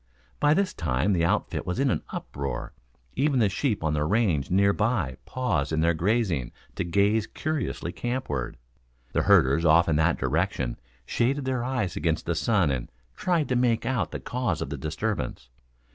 [0.39, 2.73] By this time the outfit was in an uproar.
[3.15, 7.91] Even the sheep on the range near by paused in their grazing to gaze curiously
[7.91, 8.57] campward;
[9.13, 13.55] the herders off in that direction shaded their eyes against the sun and tried to
[13.55, 15.49] make out the cause of the disturbance.